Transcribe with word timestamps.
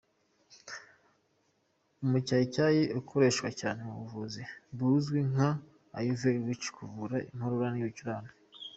Umucyayicyayi 2.03 2.81
ukoreshwa 2.99 3.49
cyane 3.59 3.79
mu 3.87 3.95
buvuzi 4.01 4.41
buzwi 4.77 5.19
nka 5.31 5.49
Ayurvedic 5.97 6.63
mu 6.65 6.69
kuvura 6.79 7.17
inkorora 7.29 7.69
n’ibicurane. 7.71 8.31